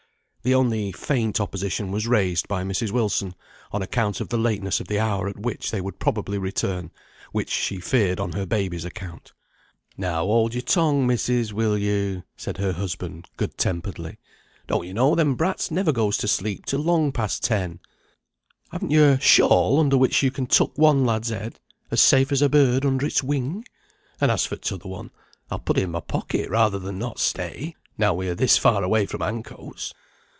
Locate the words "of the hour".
4.79-5.27